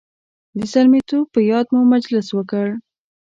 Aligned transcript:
د 0.57 0.59
زلمیتوب 0.71 1.25
په 1.33 1.39
یاد 1.51 1.65
مو 1.73 1.81
مجلس 1.93 2.27
وکړ. 2.33 2.67